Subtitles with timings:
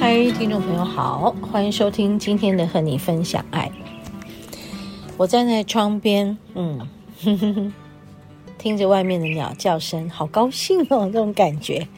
[0.00, 3.68] 嗨，听众朋友好，欢迎收听今天的和你分享爱。
[5.16, 6.78] 我站在窗边，嗯，
[7.24, 7.72] 呵呵呵，
[8.58, 11.88] 听着外面的鸟叫声，好高兴哦，这种感觉。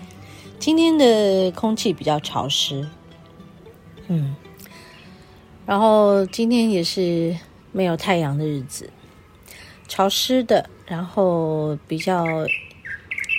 [0.59, 2.89] 今天的空气比较潮湿，
[4.09, 4.35] 嗯，
[5.67, 7.37] 然后今天也是
[7.71, 8.91] 没有太阳的日子，
[9.87, 12.25] 潮湿的，然后比较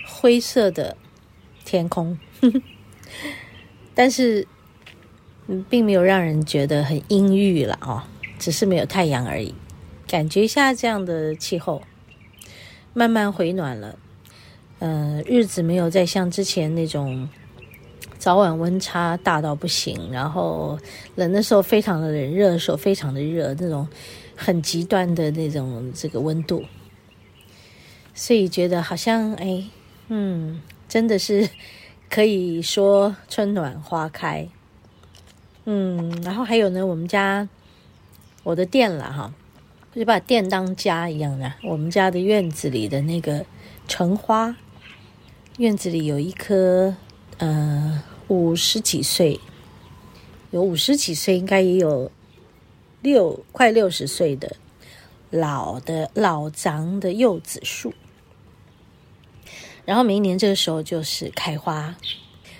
[0.08, 0.95] 灰色的
[1.66, 2.62] 天空，呵呵，
[3.95, 4.47] 但是。
[5.70, 8.03] 并没有让人觉得很阴郁了哦，
[8.39, 9.53] 只是没有太阳而已。
[10.08, 11.81] 感觉一下这样的气候，
[12.94, 14.00] 慢慢回暖了。
[14.80, 17.28] 呃，日子没有再像之前那种
[18.17, 20.80] 早晚温差大到不行，然后
[21.16, 23.86] 冷的时候非常的冷，热的时候非常的热，那种
[24.38, 26.64] 很极端的那种这个温度。
[28.14, 29.66] 所以觉得好像哎，
[30.08, 31.50] 嗯，真的是
[32.12, 34.45] 可以说春暖花开。
[35.64, 37.48] 嗯，然后还有呢，我们家
[38.44, 39.34] 我的店了哈，
[39.95, 41.54] 就把店当家一样的。
[41.64, 43.45] 我们家的院子里的那个
[43.88, 44.54] 橙花，
[45.58, 46.94] 院子里有一棵
[47.38, 49.39] 呃五十几岁，
[50.49, 52.11] 有五十几岁，应该也有
[53.02, 54.58] 六快六十岁的
[55.30, 57.93] 老的老长的柚子树。
[59.86, 61.95] 然后每年这个时候就是开花，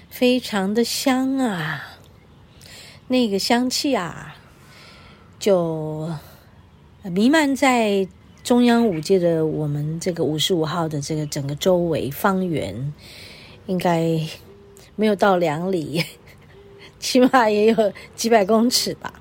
[0.09, 1.87] 非常的香啊。
[3.07, 4.35] 那个香气啊，
[5.37, 6.09] 就
[7.03, 8.07] 弥漫在
[8.43, 12.93] 中央五街的我们这个五十五号的这个整个周围方圆，
[13.67, 14.19] 应该
[14.95, 16.03] 没有到两里，
[16.99, 19.13] 起码也有几百公尺吧。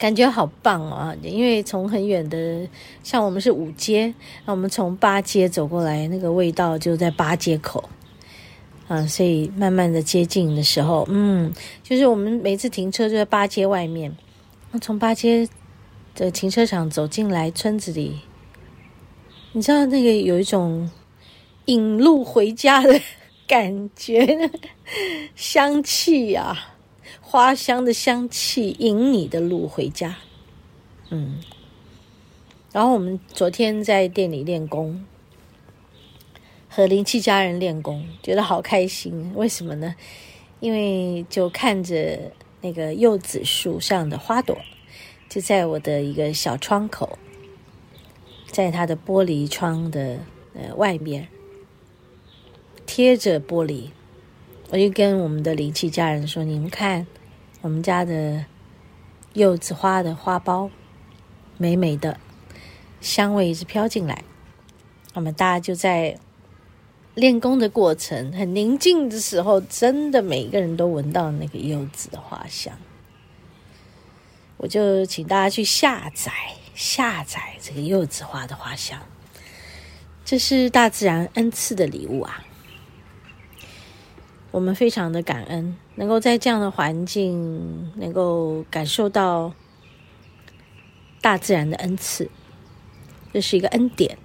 [0.00, 1.14] 感觉好棒啊！
[1.22, 2.66] 因为从很远的，
[3.02, 4.12] 像我们是五街，
[4.46, 7.86] 那我们从八街走过来，那个味道就在八街口。
[8.88, 11.52] 啊，所以慢慢的接近的时候，嗯，
[11.84, 14.16] 就是我们每次停车就在八街外面，
[14.72, 15.46] 那从八街
[16.14, 18.20] 的停车场走进来村子里，
[19.52, 20.90] 你知道那个有一种
[21.66, 23.00] 引路回家的
[23.46, 24.50] 感觉，
[25.36, 26.74] 香气啊，
[27.30, 30.16] 花香的香气引你的路回家，
[31.10, 31.38] 嗯，
[32.72, 35.04] 然后我们昨天在店里练功。
[36.68, 39.32] 和灵气家人练功，觉得好开心。
[39.36, 39.94] 为什么呢？
[40.58, 42.32] 因为就看着
[42.62, 44.58] 那个柚子树上的花朵，
[45.28, 47.16] 就在我的一个小窗口，
[48.48, 50.18] 在它的玻璃窗的
[50.54, 51.28] 呃外面
[52.86, 53.90] 贴着玻璃，
[54.70, 57.06] 我就跟我们的灵气家人说：“你们看，
[57.60, 58.44] 我们家的
[59.34, 60.70] 柚子花的花苞，
[61.58, 62.18] 美美的，
[63.00, 64.24] 香味一直飘进来。
[65.14, 66.18] 我们大家就在。”
[67.16, 72.72] 练功的过程很宁静的时候，真的每一个人都闻到那个柚子的花香。
[74.56, 76.32] 我就请大家去下载
[76.72, 79.00] 下载这个柚子花的花香，
[80.24, 82.44] 这是大自然恩赐的礼物啊！
[84.50, 89.52] 我们非常的感恩，能够在这样的环境，能够感受到
[91.20, 92.28] 大自然的恩赐，
[93.32, 94.18] 这是一个恩典。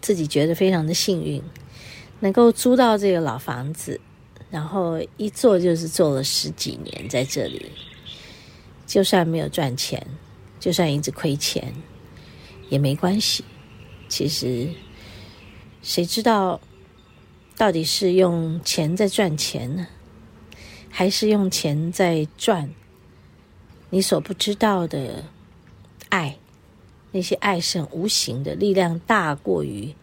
[0.00, 1.42] 自己觉得非常的幸运，
[2.20, 4.00] 能够租到这个老房子，
[4.50, 7.70] 然后一做就是做了十几年在这里。
[8.86, 10.04] 就算没有赚钱，
[10.58, 11.74] 就算一直亏钱，
[12.70, 13.44] 也没关系。
[14.08, 14.70] 其实，
[15.82, 16.60] 谁知道
[17.60, 19.86] 到底是用钱在赚钱呢，
[20.88, 22.70] 还是用钱在赚
[23.90, 25.24] 你所不知道的
[26.08, 26.38] 爱？
[27.12, 29.94] 那些爱是很无形的力量，大过于、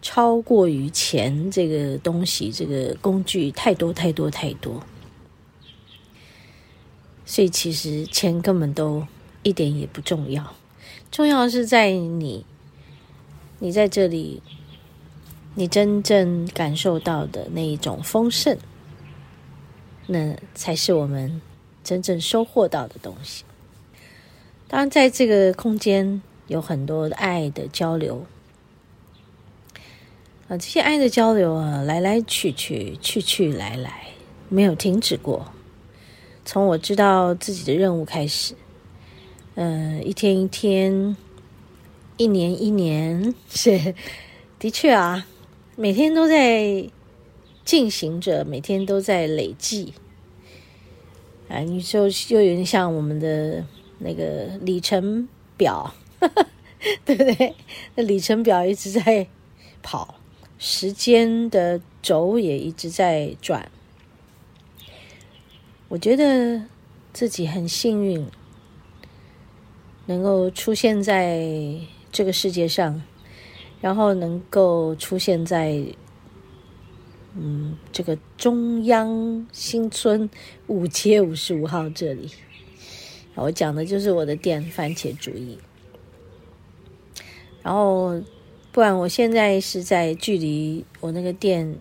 [0.00, 4.82] 超过于钱这个东西，这个工具太多太多太多。
[7.26, 9.06] 所以其实钱根本都
[9.42, 10.54] 一点也不重要，
[11.10, 12.46] 重要的是在你，
[13.58, 14.40] 你在这里，
[15.54, 18.56] 你真正感受到的那一种丰盛，
[20.06, 21.40] 那才是我们
[21.82, 23.44] 真正收获到的东西。
[24.68, 26.22] 当然，在这个空间。
[26.48, 28.26] 有很多爱的交流
[30.48, 34.08] 啊，这些爱的交流啊，来来去去，去去来来，
[34.50, 35.46] 没有停止过。
[36.44, 38.54] 从我知道自己的任务开始，
[39.54, 41.16] 嗯、一天一天，
[42.18, 43.94] 一年一年， 是
[44.58, 45.24] 的确啊，
[45.82, 46.88] 每天都在
[47.64, 49.92] 进行着，每天都在累计。
[51.48, 53.66] 啊，你就又有点像我们的
[53.98, 56.46] 那个里程表，呵 呵
[57.04, 57.56] 对不对？
[57.96, 59.26] 那里程表一直在
[59.82, 60.14] 跑，
[60.56, 63.68] 时间的轴也一直在转。
[65.88, 66.62] 我觉得
[67.12, 68.24] 自己很幸运，
[70.06, 71.44] 能够出现在
[72.12, 73.02] 这个世界上，
[73.82, 75.84] 然后能够出现在
[77.36, 80.30] 嗯这个中央新村
[80.68, 82.30] 五街五十五号这里。
[83.34, 85.58] 我讲的就是我的店番茄主义。
[87.62, 88.22] 然后，
[88.72, 91.76] 不然我现在是在距离我那个店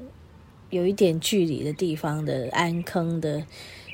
[0.70, 3.46] 有一点距离的地方的安坑的。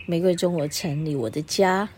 [0.09, 1.89] 玫瑰中国城里，我的家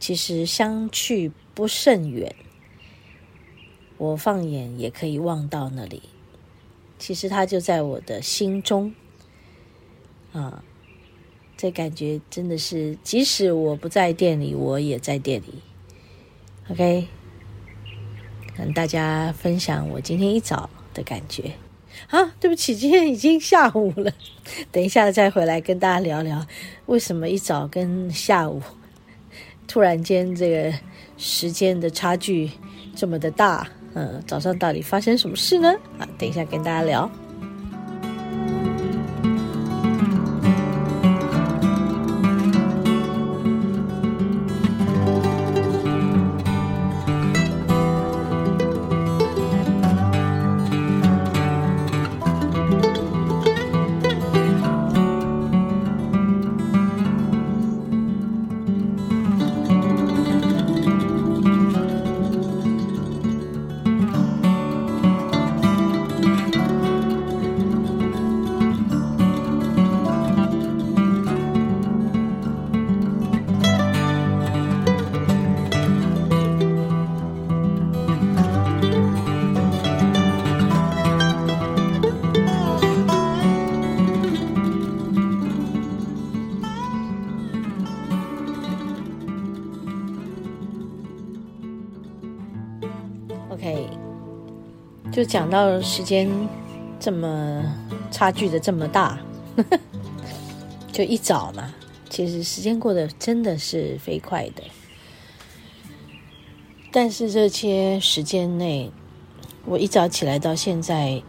[0.00, 2.34] 其实相去不甚远，
[4.00, 6.00] 我放眼也可以望到那里。
[6.98, 8.94] 其实它就在我的心中
[10.32, 10.64] 啊，
[11.54, 15.62] 这感觉真的是，即使我不在店里，我也在店里。
[16.70, 17.08] OK，
[18.56, 21.52] 跟大家分享我今天一早的感觉。
[22.08, 24.10] 啊，对不起，今天已经下午了，
[24.72, 26.46] 等一下再回来跟大家聊聊，
[26.86, 28.62] 为什么一早跟下午
[29.68, 30.72] 突然间这个
[31.18, 32.50] 时间的差距
[32.96, 33.68] 这么的大？
[33.94, 35.68] 嗯，早上到底发生什么事呢？
[35.98, 37.10] 啊，等一下跟大家聊。
[95.20, 96.26] 就讲到时间
[96.98, 97.62] 这么
[98.10, 99.20] 差距的这么大，
[100.90, 101.74] 就一早嘛，
[102.08, 104.62] 其实时间过得真的是飞快的。
[106.90, 108.90] 但是这些时间内，
[109.66, 111.22] 我一早起来到现在，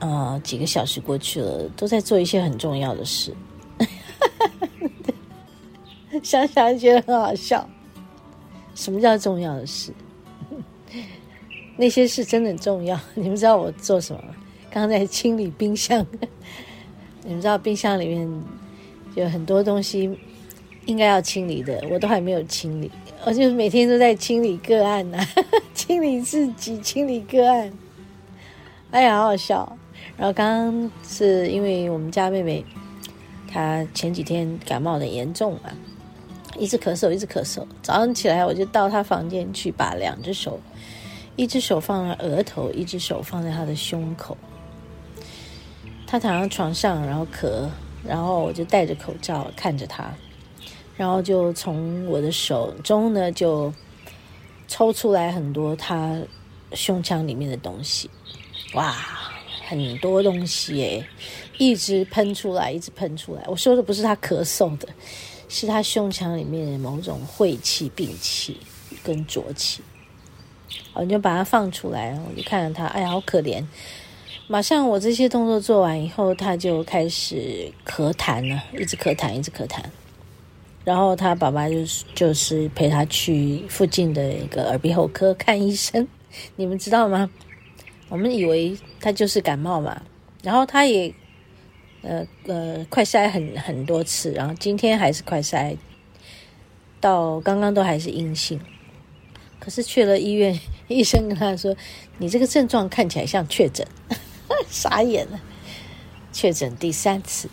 [0.00, 3.32] 呃，几个小时过去了，都在做一些很重要的事。
[6.20, 7.64] 想想觉得很好笑。
[8.74, 9.92] 什么叫重要的事？
[11.76, 12.98] 那些事真的很重要。
[13.14, 14.34] 你们知道我做什么吗？
[14.70, 16.06] 刚刚在清理冰箱。
[17.24, 18.42] 你们知道冰箱里面
[19.14, 20.18] 有很多东西
[20.84, 22.90] 应该要清理的，我都还没有清理。
[23.24, 25.26] 我就每天都在清理个案呐、啊，
[25.74, 27.72] 清理自己，清理个案。
[28.92, 29.76] 哎呀，好好笑。
[30.16, 32.64] 然后刚刚是因为我们家妹妹
[33.50, 35.70] 她前几天感冒的严重嘛，
[36.56, 37.64] 一直咳嗽，一直咳嗽。
[37.82, 40.60] 早上起来我就到她房间去，把两只手。
[41.36, 44.36] 一只手放在额头，一只手放在他的胸口。
[46.06, 47.68] 他躺在床上，然后咳，
[48.06, 50.10] 然后我就戴着口罩看着他，
[50.96, 53.72] 然后就从我的手中呢就
[54.68, 56.16] 抽出来很多他
[56.72, 58.08] 胸腔里面的东西，
[58.74, 58.94] 哇，
[59.68, 61.04] 很多东西诶，
[61.58, 63.42] 一直喷出来，一直喷出来。
[63.46, 64.88] 我说的不是他咳嗽的，
[65.48, 68.56] 是他胸腔里面的某种晦气、病气
[69.02, 69.82] 跟浊气。
[70.98, 73.64] 我就把它放出来，我就看着他，哎呀，好可怜。
[74.48, 79.80] 马上我这些动作做完以后，他就开始咳痰了，一直咳痰，一直咳痰。
[80.84, 86.06] 然后他爸爸就是就是陪他去附近的一个耳鼻喉科看医生。
[86.54, 87.28] 你们知道吗？
[88.08, 90.00] 我们以为他就是感冒嘛。
[90.42, 91.12] 然后他也
[92.02, 95.76] 呃呃快筛很很多次，然后今天还是快筛，
[97.00, 98.60] 到刚刚都还是阴性。
[99.58, 100.56] 可是去了医院，
[100.88, 101.74] 医生跟他说
[102.18, 103.86] ：“你这个症状看起来像确诊。
[104.70, 105.40] ”傻眼了，
[106.32, 107.48] 确诊第三次。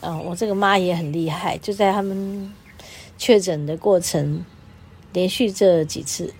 [0.00, 2.52] 嗯、哦，我这个妈也很厉害，就在他们
[3.16, 4.44] 确诊的过程，
[5.12, 6.32] 连续这几次，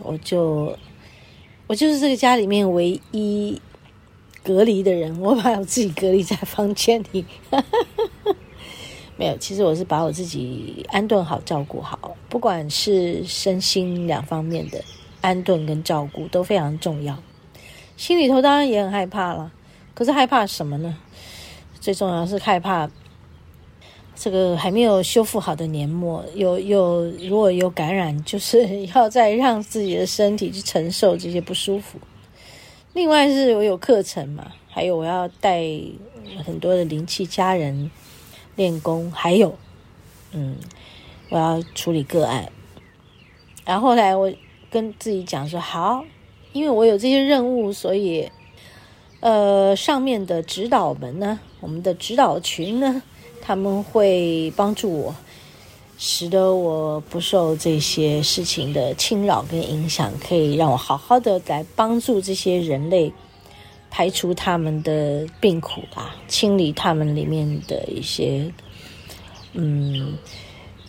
[0.00, 0.76] 我就
[1.66, 3.60] 我就是这个家里面唯一
[4.42, 7.26] 隔离的人，我把我自己隔离在房间里。
[9.16, 14.82] 没有，其实我是把我自己安顿好、照顾好，不管是身心两方面的
[15.22, 17.18] 安顿跟照顾都非常重要。
[17.96, 19.50] 心里头当然也很害怕了，
[19.94, 20.98] 可是害怕什么呢？
[21.80, 22.90] 最重要是害怕
[24.14, 31.98] 这个还没有修复好的黏膜，有有如果有感染，就是 要再让自己的身体去承受这些不舒服。
[32.92, 35.64] 另外是我有课程嘛，还有我要带
[36.44, 37.90] 很多的灵气家人。
[38.54, 39.56] 练功，还有，
[40.32, 40.58] 嗯，
[41.30, 42.52] 我要处理个案。
[43.64, 44.30] 然后后来我
[44.72, 46.04] 跟自己讲说：“好，
[46.52, 48.28] 因为我有这些任务，所以，
[49.20, 53.02] 呃，上面的指导们呢，我们的指导群呢，
[53.42, 55.14] 他们会帮助我，
[55.98, 63.12] 使得我不受这些事情的侵扰跟影响，可以让我好好的来帮助这些人类。”
[63.94, 68.50] 排除他们的病苦啊，清理他们里面的一些，
[69.52, 70.16] 嗯，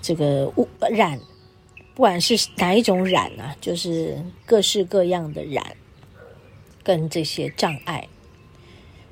[0.02, 1.20] 这个污染，
[1.95, 5.75] 不管是哪一种染啊，就是各式各样的染，
[6.83, 8.07] 跟这些障碍。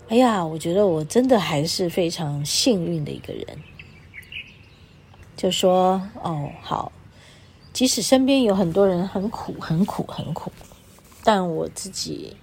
[0.10, 3.46] 哎呀，我觉得我真的还是非常幸运的一个人。
[5.38, 6.92] 就说哦，好，
[7.72, 10.52] 即使身边有很多人很苦、很苦、很苦，
[11.24, 12.36] 但我自己。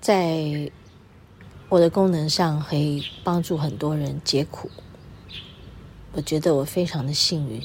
[0.00, 0.70] 在
[1.68, 4.70] 我的功能上，可以帮助很多人解苦。
[6.12, 7.62] 我觉得我非常的幸运。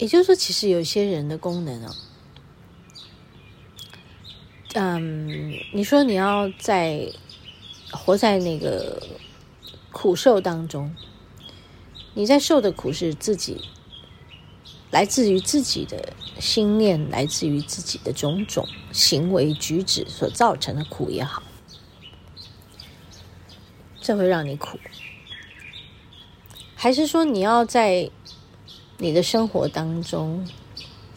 [0.00, 1.94] 也就是说，其实有些人的功能哦，
[4.74, 7.08] 嗯，你说你要在
[7.92, 9.00] 活在那个
[9.92, 10.96] 苦受当中，
[12.14, 13.60] 你在受的苦是自己。
[14.90, 21.44] 来自于自己的心念，来自于自己的种种行为举止所造成的苦也好，
[24.00, 24.80] 这会让你苦，
[26.74, 28.10] 还是说你要在
[29.02, 30.46] 你的生活当中，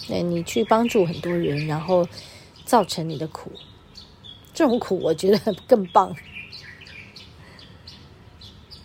[0.08, 2.08] 那你去帮助很多人，然后
[2.64, 3.52] 造成你的苦，
[4.54, 6.16] 这种苦我觉得更棒。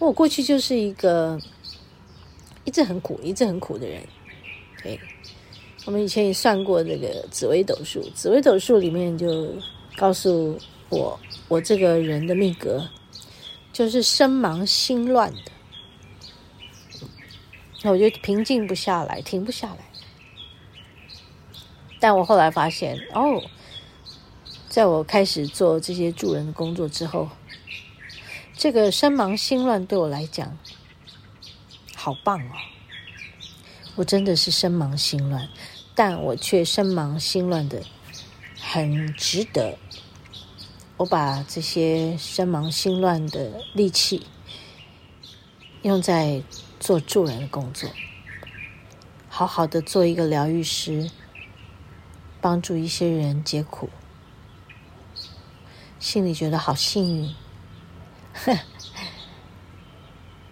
[0.00, 1.40] 我过去就是一个
[2.64, 4.02] 一直很苦、一直很苦的人。
[4.82, 4.98] 对，
[5.86, 9.54] 我们以前也算过这个紫微斗数，紫微斗数里面就
[9.96, 12.84] 告诉我，我这个人的命格
[13.72, 15.52] 就是身忙心乱的，
[17.82, 19.78] 那我就平静不下来，停不下来。
[22.00, 23.42] 但我后来发现，哦，
[24.68, 27.28] 在我开始做这些助人的工作之后，
[28.56, 30.56] 这个身忙心乱对我来讲，
[31.94, 32.52] 好棒哦。
[33.96, 35.48] 我真的是身忙心乱，
[35.94, 37.82] 但我却身忙心乱的
[38.60, 39.76] 很值得。
[40.98, 44.26] 我把这些身忙心乱的力气
[45.82, 46.42] 用在
[46.80, 47.90] 做助人的工作，
[49.28, 51.10] 好好的做一个疗愈师，
[52.40, 53.90] 帮助一些人解苦，
[55.98, 57.34] 心里觉得好幸运。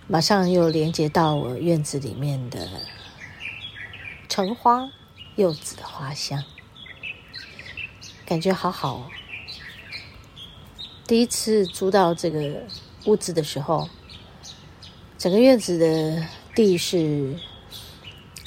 [0.08, 2.68] 马上又连接到我院子里面的。
[4.28, 4.90] 橙花、
[5.36, 6.44] 柚子的花香，
[8.26, 9.06] 感觉好好哦。
[11.06, 12.64] 第一次租到这个
[13.06, 13.88] 屋子的时候，
[15.26, 17.34] 整个院子的地是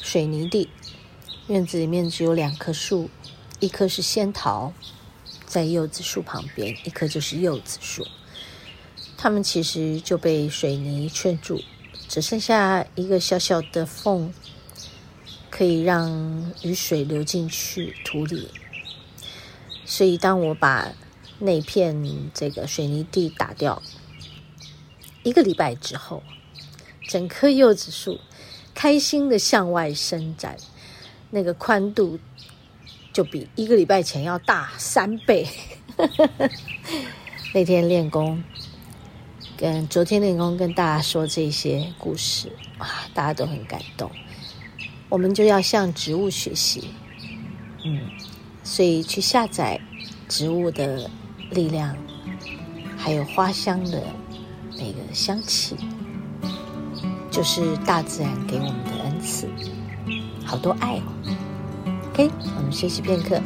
[0.01, 0.69] 水泥地，
[1.48, 3.09] 院子里面只有两棵树，
[3.59, 4.71] 一棵是仙桃，
[5.45, 8.07] 在柚子树旁边，一棵就是柚子树。
[9.17, 11.62] 它们其实就被水泥圈住，
[12.07, 14.33] 只剩下一个小小的缝。
[15.50, 18.48] 可以让雨水流进去土里，
[19.83, 20.93] 所以当我把
[21.39, 23.83] 那片这个水泥地打掉，
[25.24, 26.24] 一个礼拜之后，
[27.09, 28.19] 整棵柚子树
[28.75, 30.55] 开心的向外伸展，
[31.31, 32.19] 那个宽度
[33.11, 35.47] 就比一个礼拜前要大三倍。
[37.51, 38.43] 那天练功，
[39.57, 44.11] 跟昨天练功跟大家说这些故事，哇，大家都很感动。
[45.09, 46.89] 我们就要向植物学习，
[47.83, 48.07] 嗯，
[48.63, 49.81] 所以去下载
[50.27, 51.09] 植物的
[51.49, 51.97] 力量，
[52.95, 54.03] 还有花香的
[54.77, 55.75] 那个香气，
[57.29, 59.48] 就是大自然给我们的恩赐，
[60.45, 61.03] 好多爱哦。
[62.12, 63.39] OK，我们休息片刻，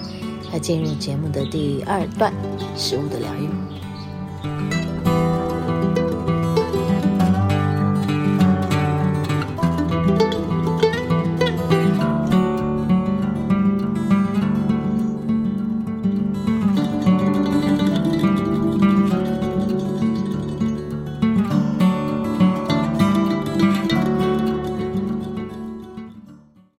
[0.52, 2.34] 要进入节目的第二段——
[2.76, 4.83] 食物的疗愈。